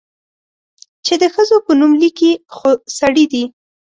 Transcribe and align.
چې 1.05 1.13
د 1.21 1.23
ښځو 1.33 1.57
په 1.65 1.71
نوم 1.79 1.91
ليکي، 2.01 2.31
خو 2.55 2.69
سړي 2.97 3.25
دي؟ 3.31 3.43